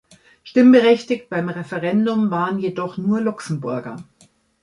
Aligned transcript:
Stimmberechtigt 0.43 1.29
beim 1.29 1.47
Referendum 1.49 2.31
waren 2.31 2.57
jedoch 2.57 2.97
nur 2.97 3.21
Luxemburger. 3.21 3.97